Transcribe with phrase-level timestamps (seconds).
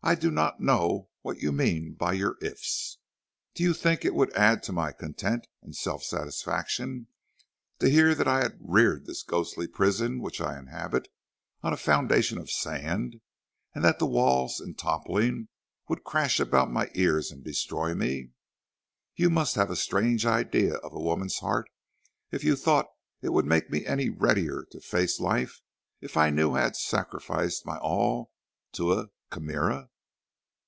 [0.00, 2.96] "I don't know what you mean by your ifs.
[3.54, 7.08] Do you think it would add to my content and self satisfaction
[7.78, 11.08] to hear that I had reared this ghastly prison which I inhabit
[11.62, 13.20] on a foundation of sand,
[13.74, 15.48] and that the walls in toppling
[15.88, 18.30] would crash about my ears and destroy me?
[19.14, 21.68] You must have a strange idea of a woman's heart,
[22.30, 22.86] if you thought
[23.20, 25.60] it would make me any readier to face life
[26.00, 28.32] if I knew I had sacrificed my all
[28.72, 29.90] to a chimera."